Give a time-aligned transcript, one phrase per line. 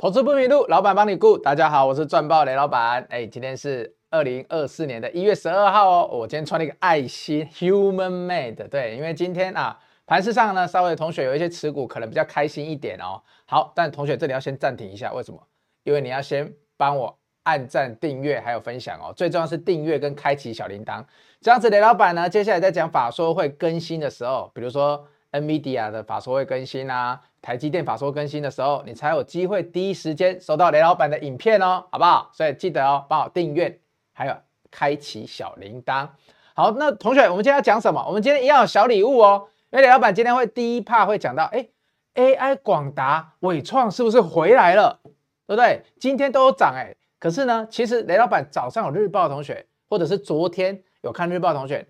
[0.00, 1.36] 投资不迷路，老板帮你顾。
[1.36, 3.06] 大家好，我是赚爆雷老板。
[3.10, 6.08] 哎，今天是二零二四年的一月十二号哦。
[6.10, 13.20] 我今天穿了一个爱心 Human Made，对，因为今天啊，盘市上呢，稍微同学有一些持股可能比较开心一点哦。
[13.44, 15.38] 好，但同学这里要先暂停一下，为什么？
[15.84, 19.12] 因为你要先帮我按赞、订阅还有分享哦。
[19.14, 21.04] 最重要是订阅跟开启小铃铛，
[21.42, 27.20] 这样子雷老板呢，接下来在讲法说会更新的时候，比如说 NVIDIA 的法说会更新啊。
[27.42, 32.30] 台积电法说更新的时候，你才有机会第一时间收到雷老板的影片哦，好不好？
[32.34, 33.80] 所以记得哦，帮我订阅，
[34.12, 34.36] 还有
[34.70, 36.08] 开启小铃铛。
[36.54, 38.04] 好，那同学，我们今天要讲什么？
[38.06, 41.66] 我们今天一样有小礼物哦，因为雷老板今天会第一 part 会讲到，哎
[42.14, 45.00] ，AI 广达、伟创是不是回来了？
[45.46, 45.82] 对不对？
[45.98, 51.86] 今天都有涨哎，可是呢，其实雷老板早上有日报同学，或者是昨天有看日报同学。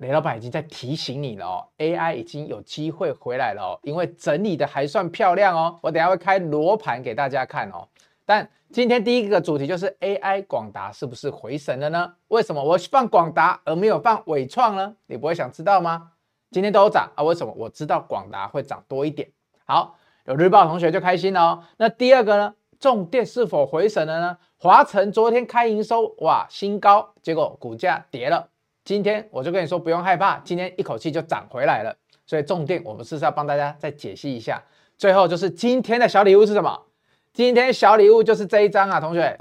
[0.00, 5.78] 雷老板已经在提醒你了哦，AI 已经有机会回来了哦，因为整理的还算漂亮哦。
[5.82, 7.86] 我等下会开罗盘给大家看哦。
[8.24, 12.14] 但今天第一个主题就是 AI 广达是不是回神了呢？
[12.28, 14.96] 为什么我放广达而没有放伟创呢？
[15.06, 16.12] 你不会想知道吗？
[16.50, 17.52] 今天都有涨啊，为什么？
[17.54, 19.28] 我知道广达会涨多一点。
[19.66, 21.64] 好，有日报同学就开心了哦。
[21.76, 22.54] 那第二个呢？
[22.78, 24.38] 重电是否回神了呢？
[24.56, 28.48] 华城昨天开营收哇新高，结果股价跌了。
[28.90, 31.96] 今天我就跟你说，不用害怕，今天一口气就涨回来了。
[32.26, 34.60] 所以重点，我们是要帮大家再解析一下。
[34.98, 36.86] 最后就是今天的小礼物是什么？
[37.32, 39.38] 今天小礼物就是这一张啊，同学，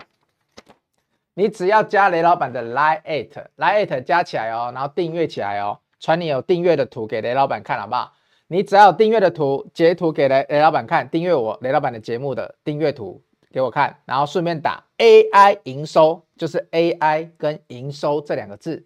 [1.34, 8.14] 你只要加雷老板的 Line@，Line@ 加起来哦，然后订阅起来哦，传你有订阅的图给雷老板看好不好？
[8.50, 13.20] 你只要有订阅的图截图给雷雷老板看，订阅我雷老板的节目的订阅图
[13.52, 18.86] 给我看，然后顺便打 AI 营收，就是 AI 跟营收这两个字。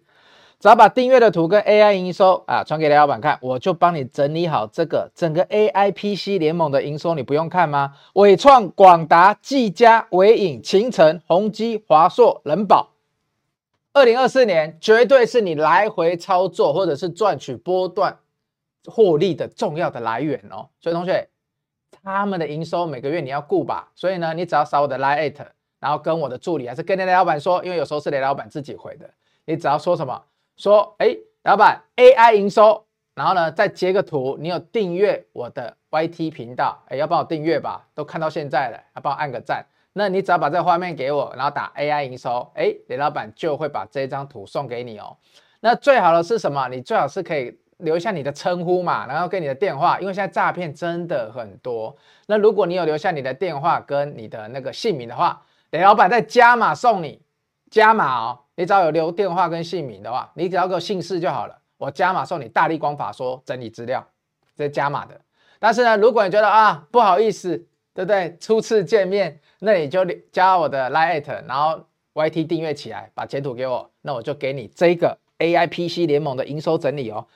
[0.64, 7.92] 只要把订阅的图跟 AI 营收啊传给雷老板看，我就帮你整理好这个整个 AI PC 联盟的营收，你不用看吗？
[8.14, 12.92] 伟创、广达、技嘉、纬颖、勤诚、宏基、华硕、仁宝，
[13.92, 18.16] 二零二四年绝对是你来回操作或者是赚取波段
[18.86, 20.70] 获利的重要的来源哦。
[20.80, 21.28] 所以同学，
[22.02, 23.90] 他们的营收每个月你要顾吧。
[23.94, 25.34] 所以呢，你只要扫我的 Line@，
[25.78, 29.10] 然后跟我的助理还是跟雷老板说，因为有时候是雷老板自己回的，
[29.44, 30.22] 你只要说什么？
[30.56, 32.84] 说，哎，老板，AI 营收，
[33.14, 39.64] 然后呢，再截个图，你有订阅我的 YT 频道，哎，要帮我订阅吧，都看到现在了，要帮我按个赞。
[39.92, 45.16] 那你只要把这个画面给我，然后打 AI 营收，哎，雷老板就会把这张图送给你哦。
[45.60, 46.68] 那最好的是什么？
[46.68, 51.96] 你最好是可以留下你的称呼嘛，然后跟你的电话，因为现在诈骗真的很多。
[52.26, 57.22] 那如果你有留下你的电话跟你的那个姓名的话，雷老板再加码送你，
[57.70, 58.40] 加码哦。
[58.56, 61.58] 你只要有留电话跟姓名的话，你只要给我姓氏就好了。
[61.76, 64.06] 我加码送你大力光法说整理资料，
[64.56, 65.20] 这是加码的。
[65.58, 67.56] 但是呢，如果你觉得啊不好意思，
[67.92, 68.36] 对不对？
[68.40, 77.26] 初次见面，那你就加我的 Line@，然后 YT 订阅起来，把截图给我，那我就给你这个 AI PC 联盟的营收整理哦。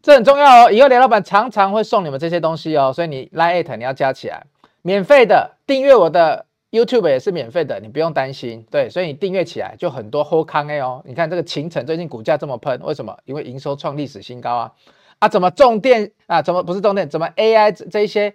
[0.00, 4.46] 这很重要哦，以后雷老板常常会送你们这些东西哦，所以你 Line@ 你要加起来，
[4.80, 6.46] 免费的订阅我的。
[6.70, 8.64] YouTube 也是免费的，你不用担心。
[8.70, 11.02] 对，所以你订阅起来就很多好康哎哦。
[11.04, 13.18] 你看这个勤诚最近股价这么喷，为什么？
[13.24, 14.72] 因为营收创历史新高啊！
[15.18, 16.40] 啊，怎么重电啊？
[16.40, 17.08] 怎么不是重电？
[17.08, 18.34] 怎么 AI 这这些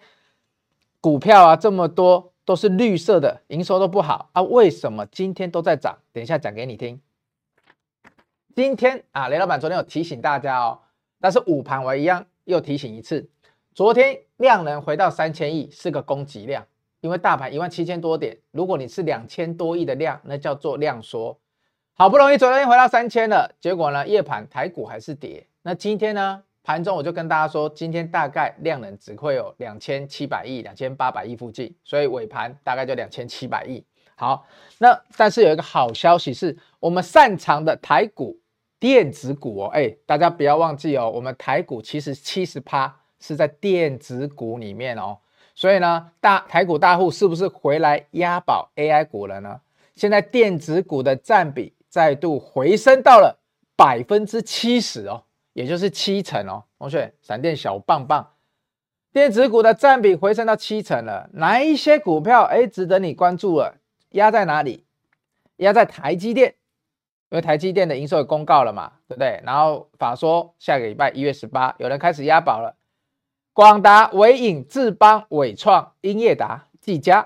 [1.00, 4.42] 股票啊这么多都是绿色的，营收都不好啊？
[4.42, 5.98] 为什么今天都在涨？
[6.12, 7.00] 等一下讲给你听。
[8.54, 10.80] 今天啊，雷老板昨天有提醒大家哦，
[11.22, 13.30] 但是午盘我一样又提醒一次，
[13.74, 16.66] 昨天量能回到三千亿是个供给量。
[17.06, 21.40] 因为大盘一万七千多点，如果你是两千多亿的量，那叫做量缩。
[21.94, 25.46] 好不容易昨天回到三千了，结果呢，夜盘台股还是跌。
[25.62, 33.86] 那今天呢，盘中我就跟大家说，今天大概量能只会有两千七百亿、两千八百亿附近，所以尾盘大概就两千七百亿。
[34.16, 34.44] 好，
[34.80, 38.36] 那但是有一个好消息是，我们擅长的台股
[38.80, 45.20] 电子股哦，哎，大家不要忘记哦，我们台股其实七十趴是在电子股里面哦。
[45.56, 49.62] 所以呢，大台股大户是不是回来押宝 AI 股了呢？
[49.96, 53.40] 现在电子股的占比再度回升到了
[53.78, 55.24] 百分之七十哦，
[55.54, 56.66] 也就是七成哦。
[56.78, 58.34] 同学，闪电小棒棒，
[59.14, 61.30] 电子股的占比回升到七成了。
[61.32, 63.78] 哪一些股票哎值得你关注了？
[64.10, 64.86] 压在哪里？
[65.58, 66.56] 压在台积电，
[67.30, 69.42] 因为台积电的营收也公告了嘛，对不对？
[69.46, 72.76] 然后法说下个礼拜一月十八，有人开始押宝了。
[73.56, 77.26] 广达、纬颖、智邦、伟创、英业达、技嘉，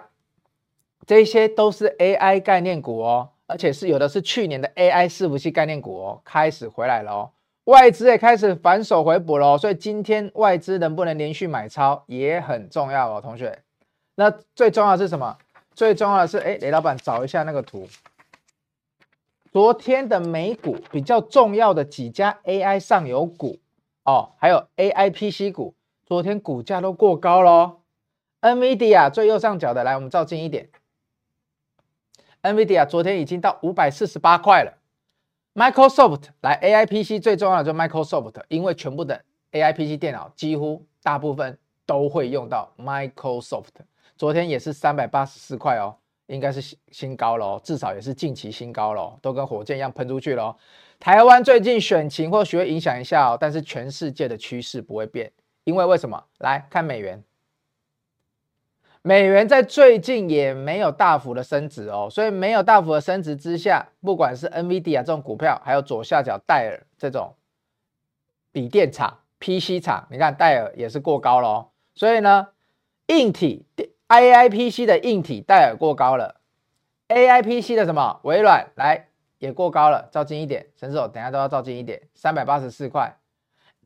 [1.07, 7.31] 这些都是 AI 概念股哦，而且是有的是去年的 AI 伺服器概念股哦，开始回来了哦，
[7.63, 13.63] 外资也开始反手回补了哦，所以今天外资能不能连续买超也很重要哦，同学。
[14.13, 15.35] 那最重要的是什么？
[15.73, 17.87] 最重要的是，哎，雷老板找一下那个图。
[19.51, 23.57] 昨天的美股比较重要的几家 AI 上游股
[24.03, 25.73] 哦，还有 AI PC 股，
[26.09, 27.81] 昨天股价都过高喽。
[28.41, 30.67] NVIDIA 最右上角的，来，我们照近一点。
[32.41, 34.73] NVIDIA 昨天已经到五百四十八块了。
[35.53, 43.67] Microsoft 来 AI PC 最重要的就是 Microsoft，因为全部的 AI PC 电脑几乎大部分都会用到 Microsoft，
[44.17, 45.95] 昨天也是三百八十四块哦。
[46.25, 50.55] 应该是新新高喽，至少也是近期新高喽，都跟火箭一样喷出去喽。
[50.99, 55.31] 台湾最近选情或许会影响一下哦，但是全世界的趋势不会变，
[55.63, 56.25] 因为为什么？
[56.37, 57.23] 来看美元，
[59.01, 67.35] 美元在最近也没有大幅的升值哦，所以没有大幅的升值之下，不管是 NVD 啊这种股票，还有左下角戴尔这种
[68.51, 72.49] 笔电厂、PC 厂，你看戴尔也是过高了哦，所以呢，
[73.07, 73.65] 硬体。
[74.11, 76.41] A I P C 的硬体戴尔过高了
[77.09, 79.05] ，A I P C 的什么微软来
[79.37, 83.19] 也过高了，照近一点，神手等下都要照近一点，三百八十四块，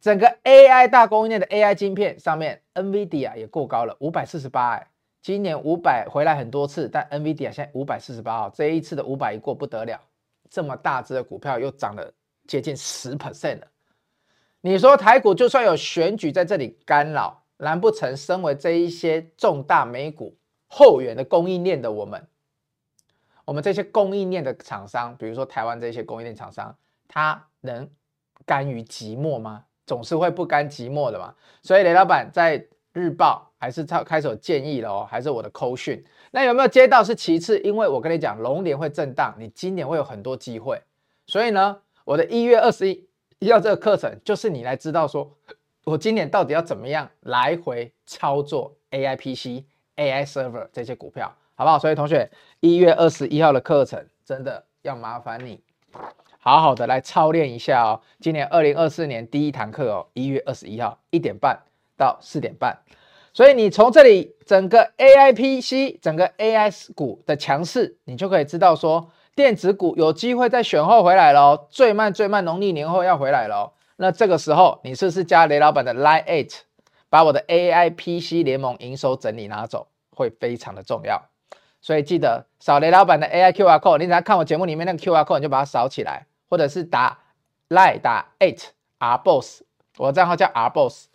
[0.04, 4.88] 整个 A I 大供应链的 A I 晶片上面，NVIDIA 也过高了，五百四十八哎，
[5.22, 9.98] 今年五百回来很多次，但 NVIDIA 现在五百四十八哦，这一次的五百一过不得了，
[10.50, 12.14] 这么大只的股票又涨了
[12.46, 13.68] 接近十 percent 了，
[14.60, 17.42] 你说台股就算有选举在这里干扰？
[17.56, 20.36] 难不成身为这一些重大美股
[20.68, 22.28] 后援的供应链的我们，
[23.46, 26.76] 我们这些供应链的厂商，比如说台湾这些供应链厂商，
[27.08, 27.90] 他能
[28.46, 29.64] 甘于寂寞吗？
[29.86, 31.34] 总是会不甘寂寞的嘛。
[31.62, 36.04] 所以雷老板在日报还是开开始有建议了哦，还是我的扣讯。
[36.32, 40.82] 那有没有接到是其次，因为我跟你讲，龙年会震荡，你今年会有很多机会。
[41.28, 43.08] 所以呢，我的一月二十一
[43.40, 45.32] 要这个课程，就是你来知道说。
[45.86, 49.66] 我今年到底要怎么样来回操作 AI PC、
[49.98, 51.78] AI server 这些股票，好不好？
[51.78, 52.32] 所以同学，
[52.62, 55.60] 一月二十一号的课程真的要麻烦你
[56.46, 58.02] 好好的来操练一下哦。
[58.20, 61.58] 今年二零二四年第一堂课哦，一月二十一号一点半
[61.98, 62.78] 到四点半。
[63.34, 73.72] 所以你从这里整个 AI PC、整个 AI 股的强势，你就可以知道说，电子股有机会在选后回来喽，最慢最慢农历年后要回来喽。
[73.96, 76.60] 那这个时候，你是不是加雷老板的 Line Eight，
[77.10, 81.24] 把我的 AI PC 联盟营收整理拿走，会非常的重要。
[81.80, 87.18] 所以记得扫雷老板的 AI QR code，你只要看我节目里面那个 QR code，你就把它扫起来，或者是打
[87.70, 88.66] Line 打 Eight
[89.00, 89.64] R Boss，
[89.98, 91.08] 我的账号叫 R Boss，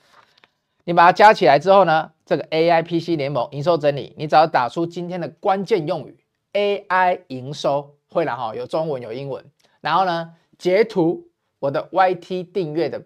[0.82, 6.19] 你把它加起来之后呢，这个 AI PC 联盟营收整理，你只要打出今天的关键用语
[6.55, 9.44] AI 营收，会了哈，有中文有英文，
[9.81, 11.25] 然后呢截图。
[11.61, 13.02] 我的 YT 订阅的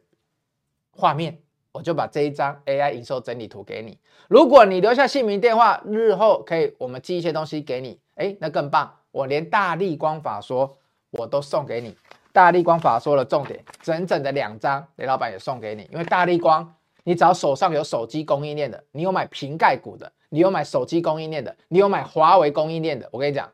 [0.90, 1.38] 画面，
[1.73, 3.99] 我就把这一张 AI 营收整理图给你。
[4.28, 8.99] 如果你留下姓名电话，日后可以我们寄一些东西给你，哎，那更棒。
[9.11, 10.76] 我连大立光法说
[11.12, 11.96] 我都送给你，
[12.32, 15.87] 大立光法说的重点，整整的两张，雷老板也送给你。
[15.93, 16.75] 因为大立光，
[17.05, 23.50] 你只要手上有手机供应链的，你有买瓶盖股的，你有买手机供应链的，你有买华为供应链的，我跟你讲，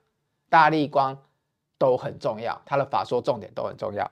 [0.48, 1.18] 大立光
[1.76, 4.10] 都很重要，它的法说重点都很重要。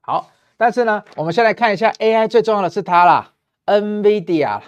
[0.00, 3.32] 好，但是呢，我们先来看一下 AI 最重要的是它啦
[3.66, 4.60] ，NVIDIA，NVIDIA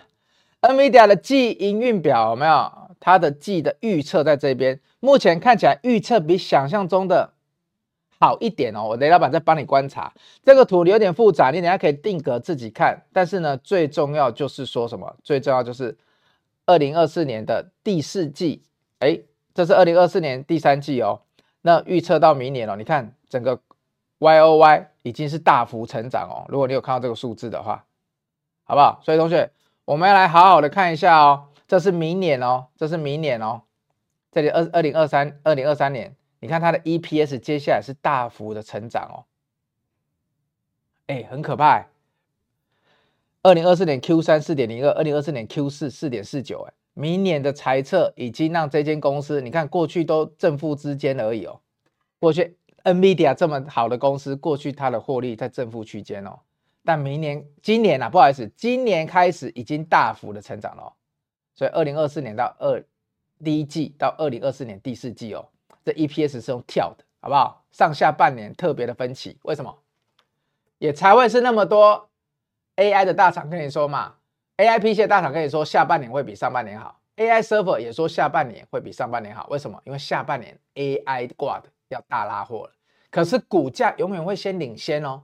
[0.63, 2.73] NVIDIA 的季营运表有没有？
[3.01, 7.33] 它的季的预测在这边，目前看起来预测比想象中的
[8.21, 8.85] 好一点哦。
[8.85, 10.13] 我雷老板在帮你观察
[10.45, 13.03] 这个图，有点复杂，你等下可以定格自己看。
[13.13, 15.17] 但是呢，最重要就是说什么？
[15.23, 15.97] 最重要就是
[16.67, 18.63] 二零二四年的第四季，
[18.99, 19.21] 哎，
[19.55, 21.21] 这是二零二四年第三季哦。
[21.63, 23.61] 那预测到明年哦，你看整个。
[24.21, 27.85] Y O Y 已经是大幅成长哦，如果你有看到这个数字的话，
[28.65, 29.01] 好不好？
[29.05, 29.49] 所以同学，
[29.85, 33.63] 我们要来好好的看一下哦，这是明年哦，这是明年哦，
[34.33, 39.19] 这里二二零二三二零二三年，你看它的 E P S 接下来是大幅的成长哦，
[41.07, 41.89] 哎，很可怕哎，
[43.43, 51.61] 二零二四年 Q 三四点零二，二零二四年 Q 四四点四九，哎，明年的财测已经让这间公司，你看过去都正负之间而已哦，
[52.19, 52.57] 过去。
[52.85, 56.39] NVIDIA 这么好的公司，过去它的获利在正负区间哦，
[56.85, 60.93] 但明年、今年啊，不好意思，今年开始已经大幅的成长了哦，
[61.55, 62.83] 所以二零二四年到二
[63.45, 65.47] 第一季到二零二四年第四季哦，
[65.89, 67.65] 这 EPS 是用跳的，好不好？
[67.71, 69.75] 上下半年特别的分歧，为什么？
[70.79, 72.11] 也才会是那么多
[72.77, 74.17] AI 的大厂跟你说嘛
[74.59, 79.81] ，AI PC 的大厂跟你说下半年会比上半年好，AI server 也说下半年会比上半年好，为什么？
[79.85, 81.71] 因为下半年 AI 挂的。
[81.89, 82.73] 要大拉货了，
[83.11, 85.23] 可是股价永远会先领先哦，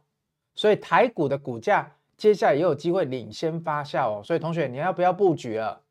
[0.54, 5.82] 所以台股的股价接下来也有机会领先发酵哦，所以同学你要不要布局了？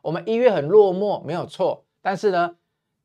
[0.00, 1.84] 我们一月很落寞，没有错。
[2.00, 2.54] 但是呢，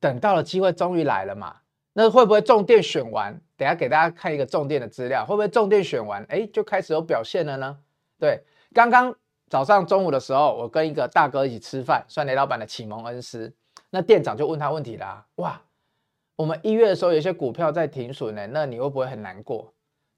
[0.04, 1.56] 等到了机会终于来了嘛，
[1.94, 3.40] 那会不会重电选完？
[3.56, 7.80] 等下给大家看一个重电的资料，会不会重电选完，哎，就开始有表现了呢？
[8.20, 8.44] 对，
[8.74, 9.16] 刚刚
[9.50, 13.54] 早上中午的时候，我跟一个大哥一起吃饭，算雷老板的启蒙恩师。
[13.92, 15.62] 那店长就问他问题啦，哇，
[16.36, 19.74] 我们一月的时候有些股票在停损呢，那你会不会很难过？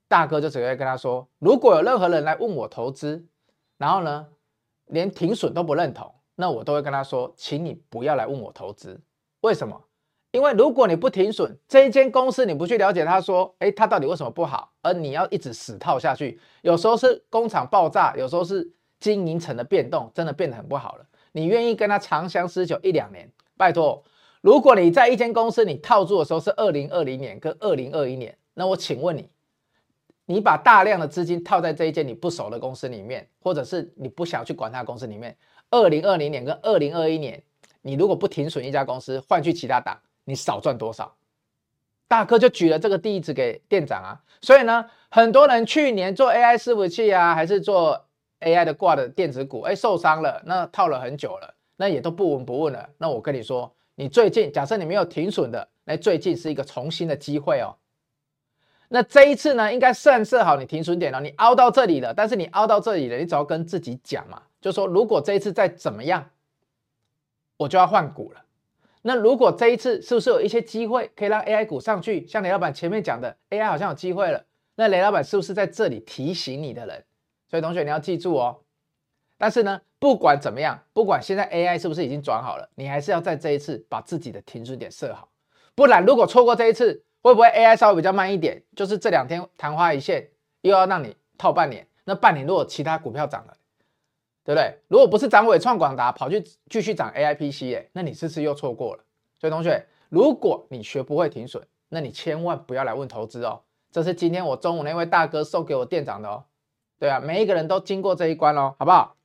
[0.08, 3.24] 大哥就直接跟他说，如果有任何人来问我投资，
[3.78, 4.26] 然后呢，
[4.88, 9.00] 连停损都不认同，那我都会跟他说，请你不要来问我投资。
[9.46, 9.80] 为什么？
[10.32, 21.06] 因为如果你不停损，这一间公司你不去了解他说，诶，他到底为什么不好，而你要一直死套下去，有时候是工厂爆炸，有时候是经营层的变动，真的变得很不好了。
[21.34, 23.32] 你愿意跟他长相厮守一两年？
[23.56, 24.04] 拜托，
[24.42, 29.30] 如果你在一间公司你套住的时候是二零二零年跟二零二一年，那我请问你，
[30.26, 35.38] 你把大量的资金套在这一间你不熟的公司里面，或者是你不想去管它的公司里面，
[35.70, 37.42] 二零二零年跟二零二一年，
[37.86, 41.16] 你如果不停损一家公司换去其他档，你少赚多少？
[42.08, 48.08] 大哥就举了这个例子给店长啊，所以呢，很多人去年做 AI 伺服器啊，还是做
[48.40, 51.54] AI 的挂的电子股，哎，受伤了，那套了很久了。
[51.78, 52.90] 那也都不闻不问了。
[52.98, 57.76] 那我跟你说，你最近假设你没有停损的，那最近是一个重新的机会哦。
[58.90, 61.20] 那这一次呢，应该算设好你停损点了。
[61.22, 66.30] 你凹到这里了，但是你凹到这里了，你只要跟自己讲嘛，就说如果这一次再怎么样，
[67.58, 68.42] 我就要换股了。
[69.04, 72.26] 那如果这一次是不是有一些机会可以让 AI 股上去？
[72.28, 74.44] 像雷老板前面讲的，AI 好像有机会了。
[74.76, 77.04] 那雷老板是不是在这里提醒你的人？
[77.48, 78.62] 所以同学你要记住哦。
[79.38, 85.30] 但是呢，不管怎么样，不管现在 AI 是不是已经转好了，你还是要在这一次把自己的停损点设好，
[85.76, 88.64] 不然如果错过这一次，会不会 AI 稍微比较慢一点？
[88.76, 90.30] 就是这两天昙花一现，
[90.62, 93.54] 又要让你套半年，那半年如果其他股票涨了，
[94.46, 94.74] 对不对？
[94.88, 99.04] 如果不是涨纬创广达，跑去继续涨 AIPC，哎，那你这次又错过了。
[99.42, 103.62] 所以同学，如果你学不会停损，那你千万不要来问投资哦。
[103.92, 106.44] 这是今天我中午那位大哥送给我店长的哦。
[107.00, 109.16] 对啊，每一个人都经过这一关哦，好不好？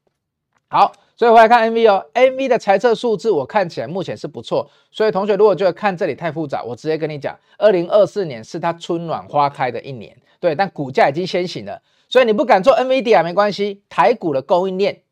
[0.69, 15.03] 好，所以回来看 MV 哦，MV 的财测数字我看起来目前是不错，所以同学如果觉得看这里太复杂，我直接跟你讲，二零二四年是它春暖花开的一年，对，但股价已经先行了，所以你不敢做 NVD 啊，没关系，台股的供应链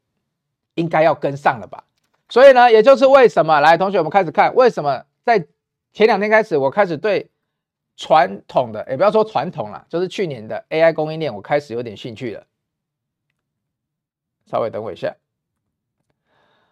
[0.79, 1.85] 应该要跟上了吧？
[2.29, 5.47] 所以呢，也就是为什么来，同学我们开始看，为什么在
[5.93, 7.31] 前两天开始，我开始对
[7.97, 12.47] 传统的，也不要说传统了，就是去年的 AI 供应链，我开始有点兴趣了，
[14.47, 15.17] 稍微等我一下。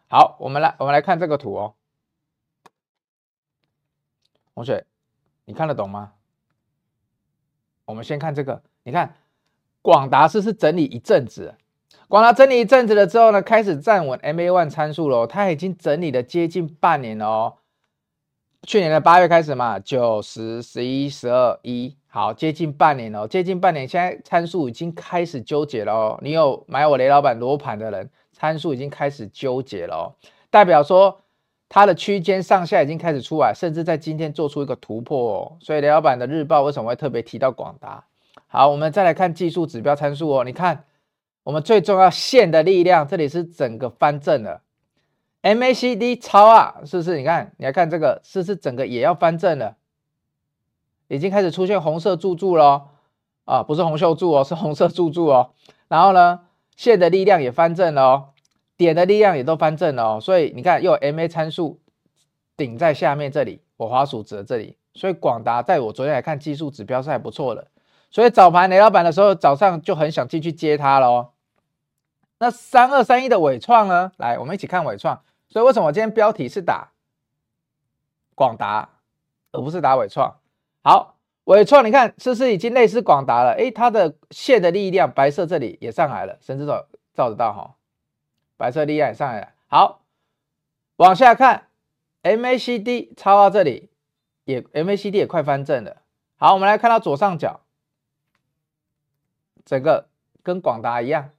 [0.09, 1.75] 好，我们来我们来看这个图哦，
[4.55, 4.87] 同学，
[5.45, 6.13] 你看得懂吗？
[7.87, 9.15] 我们先看这个，你看
[9.81, 11.55] 广达是是整理一阵子，
[12.09, 17.55] 广达整理一阵子了之后呢，开始站稳 MA1 参数了，它已经整理了接近半年了哦。
[18.63, 26.19] 去年的八月开始嘛，九、十、十一、十二、一，好，接近半年了，接近半年，现在参数已经开始纠结了哦。
[26.23, 28.11] 你有买我雷老板罗盘的人？
[28.33, 30.13] 参数已经开始纠结了哦，
[30.51, 31.23] 代表说
[31.69, 35.57] 它的区间上下已经开始出来，甚至在今天做出一个突破哦。
[35.59, 38.05] 所以雷老板的日报为什么会特别提到广达？
[38.47, 40.45] 好，我们再来看技术指标参数哦。
[40.45, 40.85] 你看，
[41.47, 44.63] 我们最重要线的力量，这里是整个翻正了
[45.43, 47.17] ，MACD 超啊，是不是？
[47.17, 49.77] 你看，你来看这个，是不是整个也要翻正了？
[51.07, 52.89] 已经开始出现红色柱柱了
[53.45, 55.53] 啊，不是红秀柱哦，是红色柱柱哦。
[55.87, 56.41] 然后呢？
[56.75, 58.29] 线的力量也翻正了哦，
[58.77, 61.79] 点的力量也都翻正了哦，所以你看又有 MA 参数
[62.57, 67.69] 顶在下面这里，我滑鼠指的这里，所以广达在我昨天来看技术指标是还不错的，
[68.11, 71.29] 所以早盘雷老板的时候早上就很想进去接它喽。
[72.39, 74.13] 那三二三一的纬创呢？
[74.17, 75.23] 来，我们一起看纬创。
[75.49, 76.93] 所以为什么我今天标题是打
[78.35, 78.89] 广达，
[79.53, 80.39] 而不是打伟创？
[80.83, 81.15] 好。
[81.45, 83.53] 伟创，你看是不是已经类似广达了？
[83.53, 87.77] 诶，它的线的力量，白色这里也上来了，神之手照得到哈，
[88.57, 89.49] 白色力量也上来了。
[89.69, 90.03] 好，
[90.97, 91.69] 往下看
[92.25, 93.91] ，MACD 超到这里，
[94.43, 96.03] 也 MACD 也快翻正了。
[96.35, 97.61] 好，我们来看到左上角，
[99.65, 100.09] 整个
[100.43, 101.31] 跟广达一样，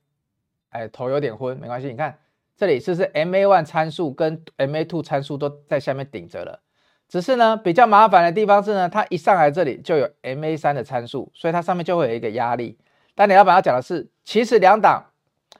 [0.69, 1.87] 哎，头有点昏，没关系。
[1.87, 2.17] 你看
[2.55, 6.59] 这里是不是 MA one 参数跟 MA two 参数都在下面顶着了？
[7.07, 12.77] 只是呢，比较麻烦的地方是呢，它一上来这里就有 MA 三的参数，所以它上面就会有一个压力。
[13.15, 15.11] 但你老板要讲的是，其实两档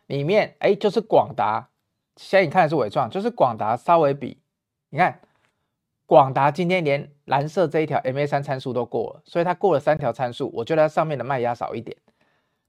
[0.08, 1.70] 里面，哎，就是广达，
[2.18, 4.42] 现在你看的是伟创，就是广达稍微比，
[4.90, 5.22] 你看
[6.06, 11.96] 广达今天连蓝色这一条 MA 三参数都过了，所以它过了三条参数，我觉得它上面的卖压少一点。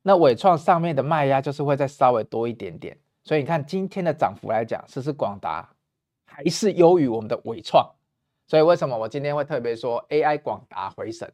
[0.03, 5.69] 那纬创上面的卖压就是会再稍微多一点点，所以你看今天的涨幅来讲，是是广达
[6.25, 7.89] 还是优于我们的纬创。
[8.47, 11.31] 所以为什么我今天会特别说 AI 广达回神？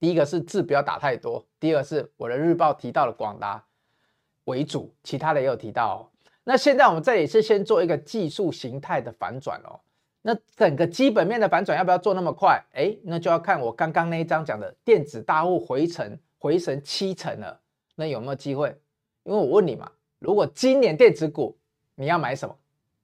[0.00, 3.64] 第一个是字不要打太多，第二个是我的日报提到了广达
[4.44, 6.00] 为主，其他的也有提到哦。
[6.42, 9.78] 那现在我们这里是先做一个技术形态的反转哦。
[10.22, 12.60] 那整个基本面的反转要不要做那么快？
[12.72, 17.59] 哎，那就要看我刚刚那一章讲的电子大户回程回神七成了，
[18.00, 18.80] 那有没有机会？
[19.24, 21.58] 因为我问你嘛，如果今年电子股
[21.94, 22.56] 你要买什么，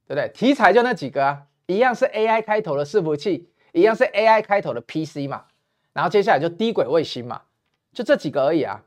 [0.09, 0.29] 对不对？
[0.35, 1.47] 题材就那几个啊。
[1.67, 5.47] 一样是 AI 开头的伺服器，一样是 AI 开头的 PC 嘛，
[5.93, 7.43] 然后接下来就低轨卫星嘛，
[7.93, 8.85] 就这几个而已啊，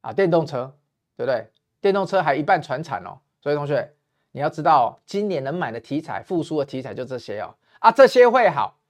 [0.00, 0.74] 啊，电动车，
[1.16, 1.46] 对不对？
[1.80, 3.94] 电动车还一半传产哦，所以同学
[4.32, 8.80] 你要知道，今年能买的题材，复苏的题材就这些哦，啊，这些会好，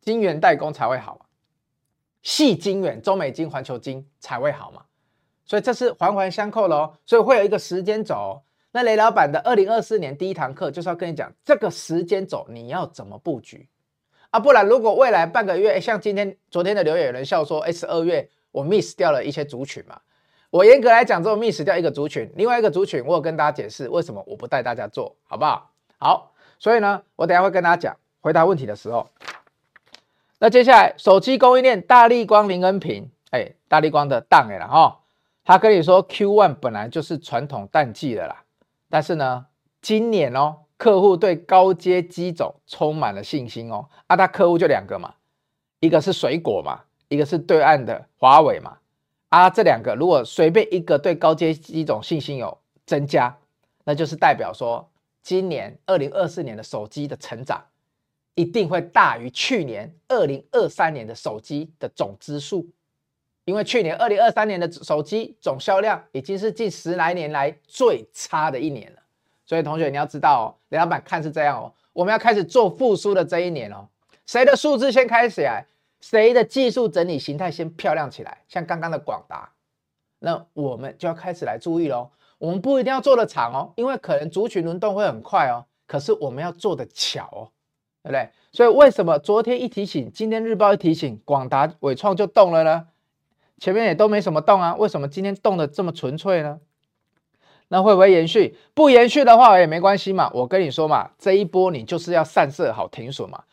[0.00, 1.26] 晶圆代工才会好嘛，
[2.24, 4.84] 矽晶圆、中美晶、环球晶才会好嘛，
[5.44, 8.42] 所以这是环环相扣喽，所以会有一个时间轴。
[8.72, 13.68] 那雷老板的二零二四年第一堂课就是要跟你讲这个时间轴你要怎么布局
[14.30, 14.40] 啊？
[14.40, 20.00] 不然如果未来半个月，像今天、昨天的留言有人笑说，哎，十二月我 miss 掉了一些族群嘛。
[20.50, 25.70] 我严格来讲，之后 miss 掉一个族群，另外一个族群我有跟大家解释为什么我不带大家做好不好？
[25.98, 29.08] 好，所以呢，我等下会跟大家讲回答问题的时候。
[30.40, 34.98] 那接下来手机供应链大力光、林恩平，哎，大力光的淡哎了哈，
[35.44, 38.44] 他跟你说 Q1 本来就是传统淡季的啦。
[38.88, 39.46] 但是呢，
[39.82, 43.86] 今年哦，客户对高阶机种充满了信心哦。
[44.06, 45.14] 啊，他客户就两个嘛，
[45.80, 48.78] 一个是水果嘛，一个是对岸的华为嘛。
[49.28, 53.36] 啊，这两个如果随便一个对高阶机种信心有增加，
[53.84, 54.88] 那就是代表说，
[55.22, 57.62] 今年二零二四年的手机的成长
[58.34, 62.66] 一定会大于去年二零二三年的手机的总支数。
[63.44, 68.98] 因为去年二零二三年的手机总销量已经是近十来年来最差的一年了，
[69.44, 73.86] 所以同学你要知道哦，雷老板看是这样哦，我们要开始做复苏的这一年哦，
[74.26, 75.66] 谁的数字先开始来，
[76.00, 79.50] 谁的技术整理形态先漂亮起来，像刚刚的广达，
[80.20, 82.10] 那我们就要开始来注意喽。
[82.38, 87.48] 我们不一定要做的长哦，因为可能族群轮动会很快哦，可是我们要做的巧哦，
[88.02, 88.28] 对不对？
[88.52, 92.88] 所以为什么昨天一提醒，今天日报一提醒，广达、纬创就动了呢？
[93.58, 96.60] 前面也都没什么动啊，为什么今天动的这么纯粹呢？
[97.68, 98.56] 那会不会延续？
[98.74, 100.30] 不延续的话也没关系嘛。
[100.34, 103.44] 我跟你说嘛，这一波你就是要散射好停损嘛。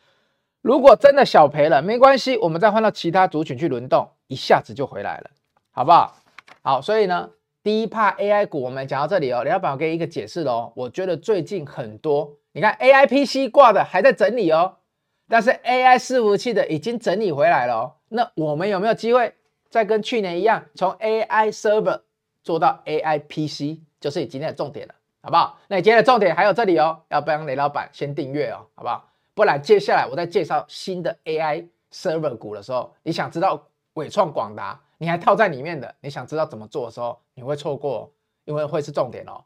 [0.60, 5.30] 如果真的小赔了，没关系，我们再换到其他族群去轮动，一下子就回来了，
[5.70, 6.14] 好不好？
[6.62, 7.30] 好，所以呢，
[7.62, 9.42] 第一趴 AI 股我们讲到这里哦。
[9.42, 10.72] 梁老板，我给你一个解释哦。
[10.76, 14.76] 我觉得最近很多，你看 AI PC 挂的还在整理哦，
[15.28, 17.92] 但是 AI 伺服器的已经整理回来了哦。
[18.10, 19.34] 那我们有没有机会？
[19.72, 22.02] 再跟去年一样，从 AI server
[22.44, 25.58] 做到 AI PC，就是你今天的重点了，好不好？
[25.68, 29.08] 那你今天的重点还有这里哦，要帮雷老板先订阅哦，好不好？
[29.32, 38.12] 不然接下来我在介绍新的 AI server 股的时候，你想知道纬创、广达，你还套在里面的，你想知道怎么做的时候，你会错过，
[38.44, 39.42] 因为会是重点哦。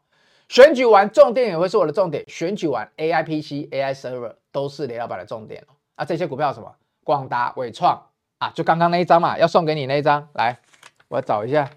[0.49, 5.71] 选举完重点也会是我的重点，选举完 AI PC、AI server 都是雷老板的重点哦。
[5.95, 6.75] 啊，这些股票什么？
[7.05, 8.01] 广达、伟创。
[8.39, 10.59] 啊，就刚刚那一张嘛，要送给你那一张，来，
[11.07, 11.67] 我找一下，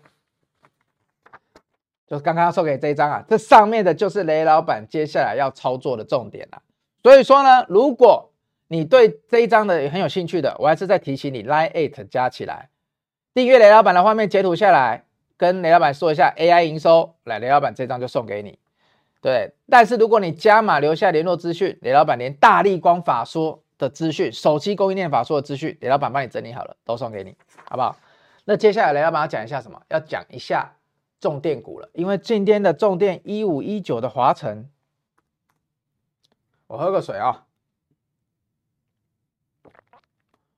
[2.06, 6.60] 就刚刚送给这一张啊，这上面的就是雷老板接下来要操作的重点了。
[7.02, 8.30] 所以说呢，如果
[8.68, 12.68] 你对这一张的也很有兴趣的，我还是再提醒你，Line Eight 加起来，
[13.32, 15.06] 订阅雷老板的画面截图下来，
[15.38, 18.58] 跟雷老板说一下 AI 营收，来，雷老板这张就送给你。
[19.22, 23.62] 对，但是如果你加码留下联络资讯，雷老板连大力光法说。
[23.80, 27.96] 的资讯，手机供应链法说的资讯，雷老板帮你整理好了，都送给你，好不好？
[28.44, 29.80] 那接下来雷老板要讲一下什么？
[29.88, 30.76] 要讲一下
[31.20, 34.68] 重电股了，因为今天的重电一五一九的华晨，
[36.66, 37.46] 我喝个水啊、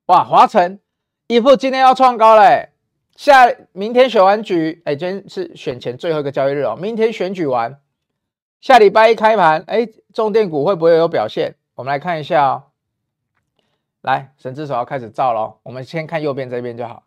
[0.06, 0.80] 哇，华晨
[1.28, 2.70] 一副今天要创高嘞，
[3.14, 7.80] 下明天选完举，哎，今天是选前最后一个交易日哦，明天选举完，
[8.60, 11.54] 下礼拜一开盘，哎，重电股会不会有表现？
[11.74, 12.71] 我们来看一下哦。
[14.02, 15.58] 来，神之手要开始造喽。
[15.62, 17.04] 我们先看右边这边就好。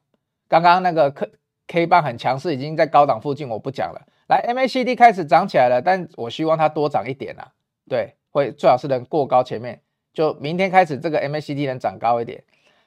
[0.47, 1.29] 刚刚那个 K
[1.67, 4.07] K 棒很强势，已经在高档附近，我不讲了。
[4.27, 7.51] 来，MACD 开始涨起来了，但我希望它多涨一点啊。
[7.89, 9.81] 对，会最好是能过高前面。
[10.13, 12.43] 就明天开始，这个 MACD 能涨高一点。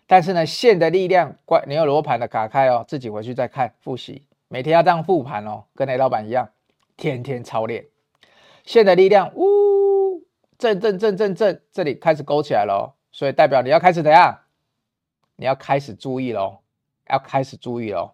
[0.07, 4.25] 但是呢，线的力量，怪你有罗盘的打开哦，自己回去再看复习。
[4.49, 6.49] 每天要这样复盘哦，跟雷老板一样，
[6.97, 7.85] 天天操练。
[8.64, 10.25] 线的力量，呜，
[10.57, 12.98] 震震震震震，这里开始勾起来了哦。
[13.12, 14.38] 所以代表你要开始怎样？
[15.37, 16.59] 你要开始注意喽，
[17.09, 18.12] 要开始注意喽。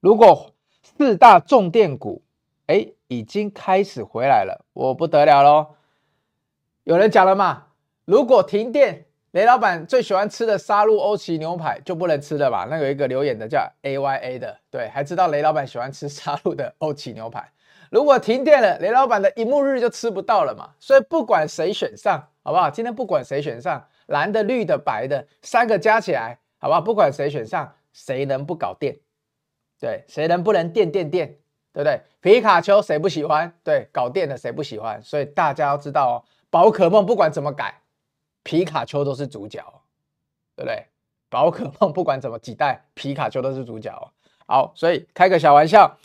[0.00, 2.22] 如果四大重电股，
[2.66, 5.68] 哎，已经开始回来了，我不得了喽。
[6.84, 7.68] 有人讲了嘛？
[8.04, 12.66] 如果停电，雷老板最喜欢吃的沙鹿欧奇牛排就不能吃了吧？
[12.68, 17.50] 那有一个留言的叫 AYA 的，对，还知道雷老板喜欢吃沙鹿的欧奇牛排。
[17.90, 20.70] 如果停电了，雷老板的一幕日就吃不到了嘛。
[20.78, 22.68] 所以不管谁选上，好不好？
[22.68, 26.80] 今天不管谁选上，蓝的、绿的、白的，三个加起来，好不好？
[26.80, 28.98] 不管谁选上，谁能不搞电？
[29.78, 31.28] 对，谁能不能电电电？
[31.72, 32.00] 对不对？
[32.20, 33.52] 皮卡丘谁不喜欢？
[33.62, 35.00] 对，搞电的谁不喜欢？
[35.00, 37.80] 所以大家要知道哦，宝可梦不管怎么改，
[38.42, 39.62] 皮卡丘都是主角，
[40.56, 40.86] 对不对？
[41.28, 44.12] 宝可梦不管怎么几代，皮卡丘都是主角。
[44.46, 45.96] 好，所以开个小玩笑。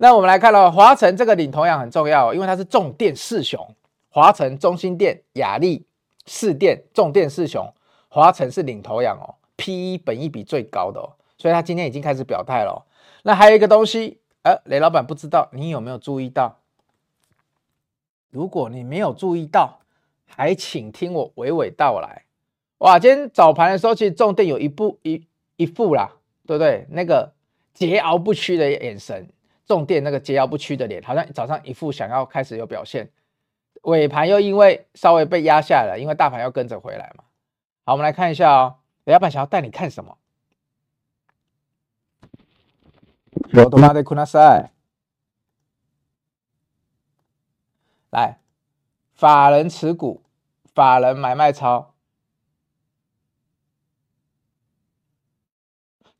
[0.00, 3.76] 那我们来看到华晨这个领头羊很重要，因为它是重电四雄，
[4.08, 5.86] 华晨、中心电、雅力、
[6.26, 7.72] 四电，重电四雄，
[8.08, 12.86] 华城是领头羊哦，PE 本益比最高的哦，所以它今天已经开始表态了。
[13.22, 14.18] 那还有一个东西。
[14.44, 16.58] 呃，雷老板不知道你有没有注意到？
[18.30, 19.78] 如果你没有注意到，
[20.26, 22.24] 还请听我娓娓道来。
[22.78, 26.10] 哇，今天早盘的时候，其实重电有一部一一副啦，
[26.44, 26.88] 对不对？
[26.90, 27.32] 那个
[27.76, 29.28] 桀骜不屈的眼神，
[29.64, 33.08] 重电那个桀骜不屈的脸，好像早上一副想要开始有表现。
[33.82, 37.24] 尾盘又因为稍微被压下来了，因为大盘要跟着回来嘛。
[37.84, 40.18] 好，我们来看一下哦，雷老板想要带你看什么？
[43.50, 44.70] 罗多玛的库纳塞，
[48.10, 48.38] 来，
[49.14, 50.22] 法人持股，
[50.74, 51.94] 法人买卖超，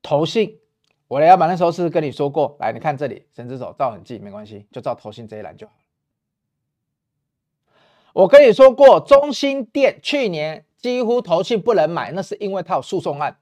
[0.03, 0.59] 投信，
[1.07, 5.75] 我的老板那时候是跟你说过，来，你看这里，神之手照很近，没关系，就照投信这一栏就好。
[8.13, 13.37] 我跟你说过，中心店去年几乎投信不能买，那是因为它有诉讼案。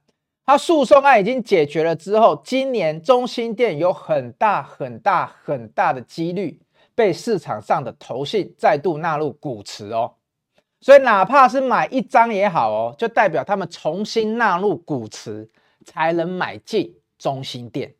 [0.46, 6.61] 它诉讼案已经解决了之后，今年中心店有很大很大很大的几率
[6.94, 10.14] 被市场上的投信再度纳入股池哦，
[10.80, 15.48] 所以哪怕是买一张也好哦，就代表他们重新纳入股池
[15.85, 17.94] 才能买进中心店。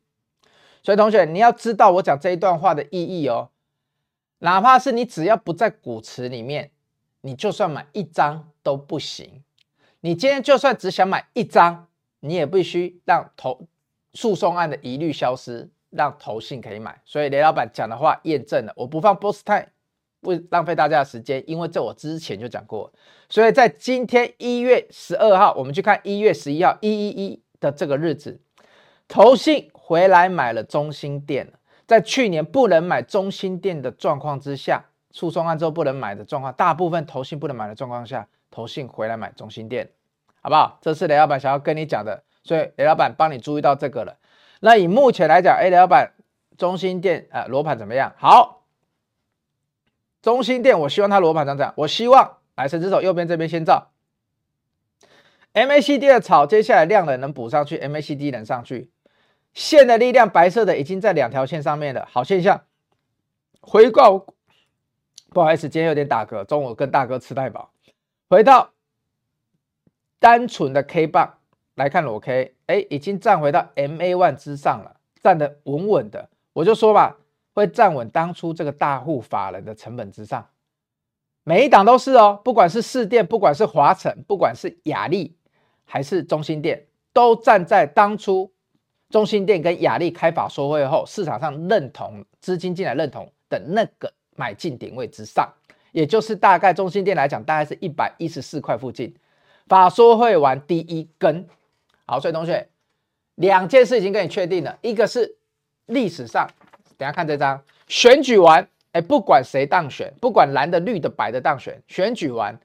[0.83, 3.51] 所以同学，你要知道我讲这一段话的意义哦，
[4.41, 6.71] 哪怕是你只要不在股池里面，
[7.23, 9.43] 你就算买一张都不行。
[10.01, 11.87] 你今天就算只想买一张。
[12.23, 13.67] 你也必须让投
[14.13, 17.01] 诉讼案的疑虑消失，让投信可以买。
[17.07, 19.69] 所以雷老板讲的话验证了，我不放 boss time，
[20.21, 22.93] 不浪费大家的时间，因为这我之前就讲过。
[23.31, 28.39] 所以在今天一月十二号，我们去看一月十一号一一一的这个日子，
[29.09, 31.51] 投信回来买了中心店。
[31.91, 39.91] 在去年不能买中心电的状况之下，诉讼案之后不能买的状况，大部分投信不能买的状况下，投信回来买中心电。
[40.41, 40.79] 好不好？
[40.81, 44.19] 这是雷老板想要跟你讲的，所以雷老板帮你注意到这个了。
[44.61, 46.13] 那以目前来讲，哎，雷老板，
[46.57, 48.15] 中心电啊，罗盘怎么样？
[48.17, 48.63] 好，
[50.23, 51.75] 中心电，我希望它罗盘涨涨。
[51.77, 53.91] 我希望来神之手右边这边先照
[55.55, 58.93] ，MACD 的草，接下来量能能补上去，MACD 能上去，
[59.53, 62.63] 线的力量白色的已经在两条线上面了，好现象。
[63.61, 64.27] 回告，
[65.31, 67.73] 不好意思，今天有点打嗝，中午跟大哥吃太饱，
[68.29, 68.71] 回到。
[70.19, 71.39] 单纯的 K 棒
[71.77, 76.29] 来看裸 K，哎，已经站回到 MA one 之上了，站得稳稳的。
[76.53, 77.17] 我就说吧，
[77.55, 80.47] 会站稳当初这个大户法人的成本之上。
[81.43, 85.35] 每一档都是哦，不管是市电，不管是华城，不管是雅力，
[85.87, 88.53] 还是中心电，都站在当初
[89.11, 95.53] 中兴电跟亚力开法说会后，市场上认同资金进来认同的那个买进点位之上，
[95.93, 99.13] 也就是大概中兴电来讲，大概是一百一十四块附近。
[99.67, 101.47] 法说会完第一根，
[102.07, 102.69] 好，所以同学，
[103.35, 105.37] 两件事已经跟你确定了，一个是
[105.87, 106.49] 历史上，
[106.97, 112.59] 等下看这张选举完，哎，不管谁当选，不管蓝的、绿的、白的当选，选举完，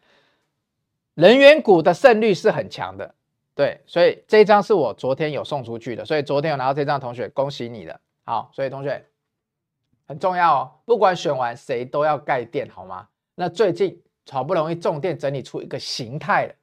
[1.16, 3.14] 能源股的胜率是很强的，
[3.56, 9.06] 对，所以这张是我昨天有送出去的，所以昨天有拿到这张同学，恭喜你了，好，所以同学
[10.06, 13.08] 很重要哦，不管选完谁都要盖电，好吗？
[13.36, 16.54] 那最近好不容易重电整理出一个形态了。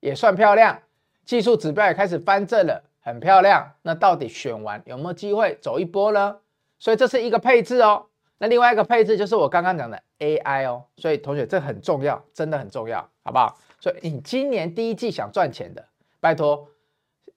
[0.00, 0.82] 也算漂亮，
[1.24, 3.72] 技术指标也开始翻正了，很漂亮。
[3.82, 6.38] 那到底选完有没有机会走一波呢？
[6.78, 8.06] 所以这是一个配置哦。
[8.38, 10.84] 那另外一个配置就是我刚刚讲的 AI 哦。
[10.96, 13.56] 所以同学这很重要，真的很重要，好不好？
[13.78, 15.86] 所以你今年第一季想赚钱的，
[16.22, 16.68] 拜托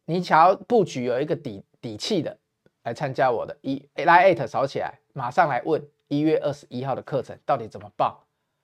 [0.06, 2.38] 你想要布局有一个底底气的，
[2.84, 8.24] 来参加我的一来 at 扫起来，马上来问一月二十一号的课程到底怎么报？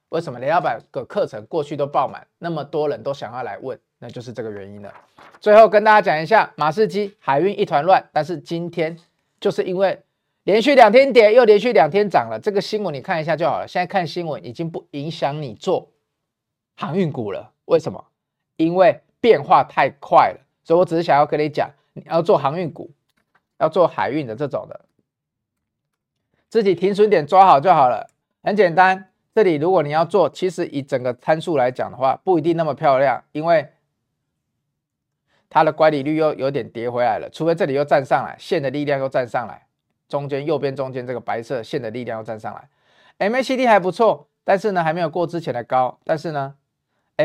[0.10, 3.80] 为什么雷老板的课程过去都爆满，那么多人都想要来问？
[3.98, 4.94] 那就是这个原因了。
[5.40, 8.96] 最后跟大家讲一下，马士基海运一团乱，但是今天
[9.40, 10.04] 就是因为
[10.44, 12.40] 连续两天跌，又连续两天涨了。
[12.40, 13.68] 这个新闻你看一下就好了。
[13.68, 15.90] 现在看新闻已经不影响你做
[16.78, 17.54] 航运股了。
[17.66, 18.06] 为什么？
[18.58, 22.92] 因为变化太快了，所以我只是想要跟你讲，你要做航运股，
[23.60, 24.82] 要做海运的这种的，
[26.50, 28.10] 自己停损点抓好就好了，
[28.44, 29.10] 很简单。
[29.34, 33.72] 这里如果你要做，其实以整个参数来讲的话，不一定那么漂亮，因为
[35.50, 39.68] 它的乖离率又有点跌回来了，除非这里又站上来，线的力量又站上来，
[40.10, 46.56] 中间右边中间这个白色线的力量又站上来，MACD 还不错，但是呢还没有过之前的高，但是呢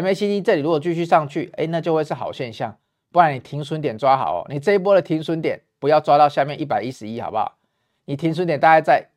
[0.01, 2.79] MACD 这里如果继续上去，哎，那就会是好现象，
[3.11, 7.59] 不然你停损点抓好哦，你这一波的停损点不要抓到下面一百一十一，好不好？
[8.05, 9.09] 你停损点大概在。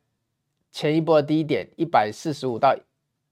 [0.72, 2.72] 前一波的低点一百四十五到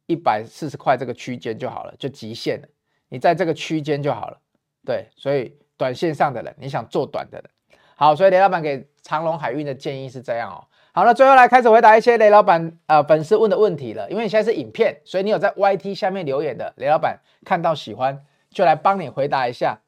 [0.06, 2.66] 一百四十块这个区间就好了，就极限了。
[3.08, 4.40] 你在这个区间就好了。
[4.84, 7.48] 对，所以短线上的人，你想做短的人，
[7.94, 10.66] 好，所以雷老板给长隆海运的建议是这样哦。
[10.98, 14.10] 好了，最后来开始回答一些雷老板呃粉丝问的问题了。
[14.10, 19.78] 因为你现在是影片，所以你有在 YT 下面留言的雷老板看到喜欢就来帮你回答一下，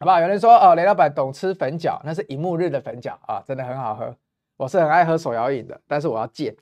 [0.00, 0.18] 好不好？
[0.18, 4.12] 有人说哦，雷老板懂吃粉饺，那是银幕日的粉饺啊，真的很好喝。
[4.56, 6.56] 我是很爱喝手摇饮的，但是我要戒。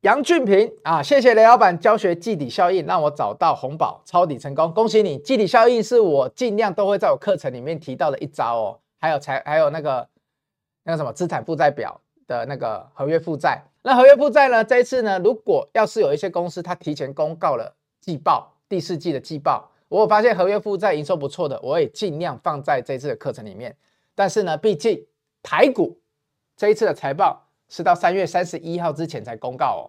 [0.00, 5.16] 杨俊平啊，谢谢雷老板教学季底效应，让我找到红宝抄底成功，恭喜你！
[5.16, 8.80] 季底效应是我尽量都会在我课程里面提到的一招哦。
[8.98, 10.08] 还有财，还有那个
[10.82, 13.62] 那个什么资产负债表的那个合约负债。
[13.82, 14.62] 那合约负债呢？
[14.64, 23.76] 这一次呢，如果要是有一些公司它提前公告了季报，第四季的季报，我发现合约负债营收不错的，我也尽量放在这次的课程里面。
[24.14, 25.06] 但是呢，毕竟
[25.42, 25.98] 台股。
[26.54, 29.82] 这一次的财报是到三月三十一号之前才公告哦，